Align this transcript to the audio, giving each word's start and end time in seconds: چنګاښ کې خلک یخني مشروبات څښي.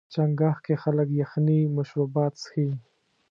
چنګاښ 0.13 0.57
کې 0.65 0.73
خلک 0.83 1.07
یخني 1.21 1.59
مشروبات 1.75 2.33
څښي. 2.41 2.67